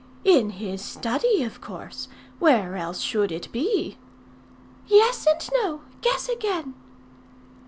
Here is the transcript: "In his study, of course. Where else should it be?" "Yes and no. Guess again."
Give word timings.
"In 0.25 0.49
his 0.49 0.81
study, 0.81 1.43
of 1.43 1.61
course. 1.61 2.07
Where 2.39 2.75
else 2.75 3.01
should 3.01 3.31
it 3.31 3.51
be?" 3.51 3.99
"Yes 4.87 5.27
and 5.27 5.47
no. 5.61 5.81
Guess 6.01 6.27
again." 6.27 6.73